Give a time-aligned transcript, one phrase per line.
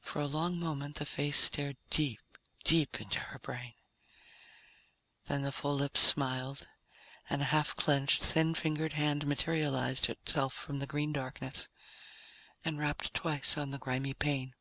[0.00, 2.18] For a long moment the face stared deep,
[2.64, 3.74] deep into her brain.
[5.26, 6.66] Then the full lips smiled
[7.30, 11.68] and a half clenched, thin fingered hand materialized itself from the green darkness
[12.64, 14.56] and rapped twice on the grimy pane.